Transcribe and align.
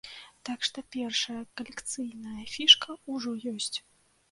Так 0.47 0.63
што 0.67 0.83
першая 0.95 1.41
калекцыйная 1.61 2.47
фішка 2.57 2.99
ўжо 3.15 3.39
ёсць. 3.55 3.73